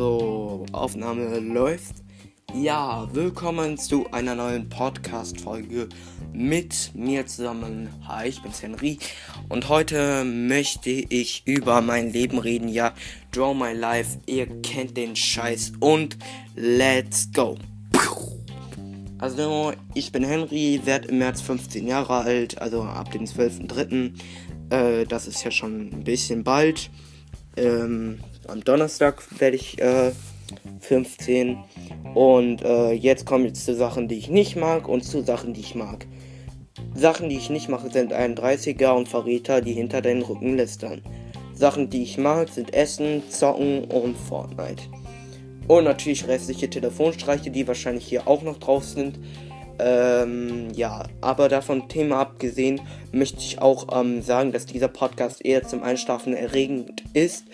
Aufnahme 0.00 1.38
läuft. 1.40 1.96
Ja, 2.54 3.06
willkommen 3.12 3.76
zu 3.76 4.10
einer 4.10 4.34
neuen 4.34 4.70
Podcast-Folge 4.70 5.90
mit 6.32 6.92
mir 6.94 7.26
zusammen. 7.26 7.90
Hi, 8.08 8.28
ich 8.28 8.40
bin's 8.40 8.62
Henry 8.62 8.98
und 9.50 9.68
heute 9.68 10.24
möchte 10.24 10.88
ich 10.88 11.46
über 11.46 11.82
mein 11.82 12.10
Leben 12.10 12.38
reden. 12.38 12.68
Ja, 12.68 12.94
Draw 13.32 13.54
My 13.54 13.74
Life, 13.74 14.18
ihr 14.24 14.46
kennt 14.62 14.96
den 14.96 15.14
Scheiß 15.14 15.74
und 15.80 16.16
let's 16.56 17.30
go. 17.34 17.58
Also, 19.18 19.72
ich 19.92 20.10
bin 20.10 20.24
Henry, 20.24 20.80
werde 20.84 21.08
im 21.08 21.18
März 21.18 21.42
15 21.42 21.86
Jahre 21.86 22.14
alt, 22.14 22.58
also 22.62 22.82
ab 22.82 23.12
dem 23.12 23.24
12.03. 23.24 24.12
Äh, 24.70 25.04
das 25.04 25.26
ist 25.26 25.44
ja 25.44 25.50
schon 25.50 25.90
ein 25.92 26.02
bisschen 26.02 26.44
bald. 26.44 26.90
Ähm, 27.56 28.20
am 28.48 28.64
Donnerstag 28.64 29.22
werde 29.38 29.56
ich 29.56 29.80
äh, 29.80 30.12
15. 30.80 31.58
Und 32.14 32.62
äh, 32.62 32.92
jetzt 32.92 33.26
kommen 33.26 33.44
jetzt 33.44 33.64
zu 33.64 33.74
Sachen, 33.74 34.08
die 34.08 34.18
ich 34.18 34.28
nicht 34.28 34.56
mag 34.56 34.88
und 34.88 35.02
zu 35.02 35.22
Sachen, 35.22 35.54
die 35.54 35.60
ich 35.60 35.74
mag. 35.74 36.06
Sachen, 36.94 37.28
die 37.28 37.36
ich 37.36 37.50
nicht 37.50 37.68
mache, 37.68 37.90
sind 37.90 38.12
31er 38.12 38.92
und 38.92 39.08
Verräter, 39.08 39.60
die 39.60 39.72
hinter 39.72 40.02
deinen 40.02 40.22
Rücken 40.22 40.56
lästern. 40.56 41.02
Sachen, 41.54 41.90
die 41.90 42.02
ich 42.02 42.18
mag, 42.18 42.48
sind 42.48 42.74
Essen, 42.74 43.22
Zocken 43.30 43.84
und 43.84 44.16
Fortnite. 44.16 44.82
Und 45.68 45.84
natürlich 45.84 46.26
restliche 46.26 46.68
Telefonstreiche, 46.68 47.50
die 47.50 47.66
wahrscheinlich 47.66 48.06
hier 48.06 48.26
auch 48.26 48.42
noch 48.42 48.58
drauf 48.58 48.84
sind. 48.84 49.18
Ähm, 49.78 50.68
ja, 50.74 51.04
aber 51.20 51.48
davon 51.48 51.88
Thema 51.88 52.20
abgesehen, 52.20 52.80
möchte 53.12 53.40
ich 53.40 53.60
auch 53.60 53.98
ähm, 53.98 54.22
sagen, 54.22 54.52
dass 54.52 54.66
dieser 54.66 54.88
Podcast 54.88 55.44
eher 55.44 55.66
zum 55.66 55.82
Einschlafen 55.82 56.34
erregend 56.34 57.02
ist, 57.14 57.44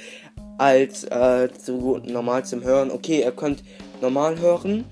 als 0.58 1.04
äh, 1.04 1.48
zu 1.52 2.00
normal 2.04 2.44
zum 2.44 2.62
Hören. 2.64 2.90
Okay, 2.90 3.20
ihr 3.20 3.32
könnt 3.32 3.62
normal 4.00 4.38
hören, 4.38 4.84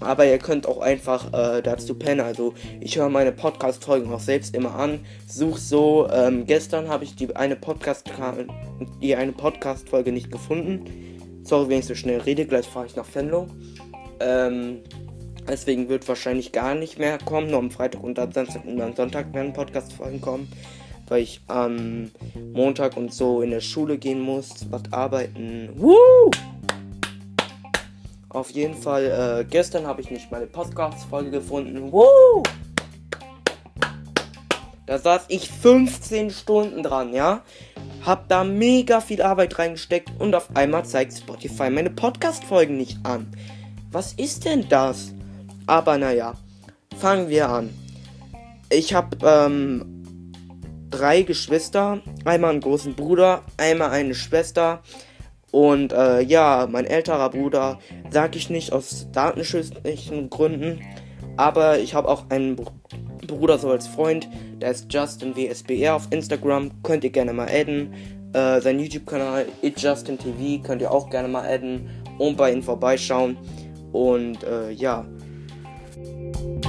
aber 0.00 0.26
ihr 0.26 0.38
könnt 0.38 0.66
auch 0.66 0.80
einfach 0.80 1.32
äh, 1.32 1.62
dazu 1.62 1.94
pennen. 1.94 2.20
Also 2.20 2.54
ich 2.80 2.96
höre 2.96 3.08
meine 3.08 3.32
Podcast-Folgen 3.32 4.12
auch 4.12 4.20
selbst 4.20 4.56
immer 4.56 4.74
an. 4.74 5.00
Such 5.26 5.58
so. 5.58 6.08
Ähm, 6.10 6.46
gestern 6.46 6.88
habe 6.88 7.04
ich 7.04 7.14
die 7.14 7.34
eine 7.36 7.56
Podcast 7.56 8.10
die 9.00 9.14
eine 9.14 9.32
Podcast-Folge 9.32 10.12
nicht 10.12 10.30
gefunden. 10.30 10.84
Sorry, 11.44 11.68
wenn 11.68 11.78
ich 11.80 11.86
so 11.86 11.94
schnell 11.94 12.20
rede. 12.20 12.46
Gleich 12.46 12.66
fahre 12.66 12.86
ich 12.86 12.96
nach 12.96 13.06
Venlo. 13.12 13.46
Ähm, 14.20 14.78
Deswegen 15.48 15.88
wird 15.88 16.06
wahrscheinlich 16.08 16.52
gar 16.52 16.74
nicht 16.74 16.98
mehr 16.98 17.18
kommen. 17.18 17.50
Nur 17.50 17.58
am 17.58 17.70
Freitag 17.70 18.02
und 18.02 18.18
am 18.18 18.32
Samstag 18.32 18.64
und 18.64 18.80
am 18.80 18.94
Sonntag 18.94 19.32
werden 19.34 19.52
Podcast-Folgen 19.52 20.20
kommen. 20.20 20.50
Weil 21.08 21.22
ich 21.22 21.40
am 21.48 22.10
Montag 22.52 22.96
und 22.96 23.12
so 23.12 23.42
in 23.42 23.50
der 23.50 23.60
Schule 23.60 23.98
gehen 23.98 24.20
muss, 24.20 24.66
was 24.70 24.82
arbeiten. 24.92 25.70
Woo! 25.76 26.30
Auf 28.28 28.50
jeden 28.50 28.74
Fall, 28.74 29.40
äh, 29.40 29.44
gestern 29.44 29.86
habe 29.86 30.00
ich 30.00 30.10
nicht 30.10 30.30
meine 30.30 30.46
Podcast-Folge 30.46 31.30
gefunden. 31.30 31.92
Woo! 31.92 32.42
Da 34.86 34.98
saß 34.98 35.26
ich 35.28 35.50
15 35.50 36.30
Stunden 36.30 36.82
dran, 36.82 37.12
ja? 37.12 37.42
Hab 38.04 38.28
da 38.28 38.42
mega 38.42 39.00
viel 39.00 39.22
Arbeit 39.22 39.58
reingesteckt 39.58 40.10
und 40.18 40.34
auf 40.34 40.54
einmal 40.56 40.84
zeigt 40.84 41.16
Spotify 41.16 41.70
meine 41.70 41.90
Podcast-Folgen 41.90 42.76
nicht 42.76 42.98
an. 43.04 43.26
Was 43.90 44.14
ist 44.14 44.44
denn 44.44 44.68
das? 44.68 45.12
Aber 45.72 45.96
naja, 45.96 46.34
fangen 46.98 47.30
wir 47.30 47.48
an. 47.48 47.70
Ich 48.68 48.92
habe 48.92 49.16
ähm, 49.24 50.02
drei 50.90 51.22
Geschwister, 51.22 52.02
einmal 52.26 52.50
einen 52.50 52.60
großen 52.60 52.92
Bruder, 52.92 53.40
einmal 53.56 53.88
eine 53.88 54.14
Schwester. 54.14 54.82
Und 55.50 55.94
äh, 55.94 56.20
ja, 56.20 56.68
mein 56.70 56.84
älterer 56.84 57.30
Bruder 57.30 57.78
sage 58.10 58.36
ich 58.36 58.50
nicht 58.50 58.70
aus 58.70 59.06
datenschutzlichen 59.12 60.28
Gründen. 60.28 60.82
Aber 61.38 61.78
ich 61.78 61.94
habe 61.94 62.08
auch 62.08 62.28
einen 62.28 62.60
Bruder 63.26 63.56
so 63.56 63.70
als 63.70 63.86
Freund, 63.86 64.28
der 64.60 64.72
ist 64.72 64.92
Justin 64.92 65.34
WSBR 65.34 65.94
auf 65.94 66.06
Instagram. 66.10 66.82
Könnt 66.82 67.02
ihr 67.02 67.10
gerne 67.10 67.32
mal 67.32 67.48
adden. 67.48 67.94
Äh, 68.34 68.60
sein 68.60 68.78
YouTube-Kanal 68.78 69.46
ItJustinTV 69.62 70.62
könnt 70.62 70.82
ihr 70.82 70.90
auch 70.90 71.08
gerne 71.08 71.28
mal 71.28 71.48
adden 71.48 71.88
und 72.18 72.36
bei 72.36 72.52
ihm 72.52 72.62
vorbeischauen. 72.62 73.38
Und 73.92 74.44
äh, 74.44 74.70
ja, 74.70 75.06
Thank 75.94 76.40
you. 76.40 76.61